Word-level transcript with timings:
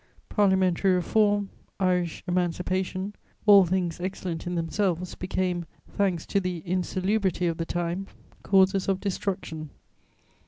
Parliamentary 0.29 0.95
reform, 0.95 1.51
Irish 1.79 2.23
emancipation, 2.27 3.13
all 3.45 3.67
things 3.67 3.99
excellent 4.01 4.47
in 4.47 4.55
themselves, 4.55 5.13
became, 5.13 5.63
thanks 5.95 6.25
to 6.25 6.39
the 6.39 6.63
insalubrity 6.65 7.45
of 7.47 7.57
the 7.57 7.67
time, 7.67 8.07
causes 8.41 8.87
of 8.89 8.99
destruction. 8.99 9.69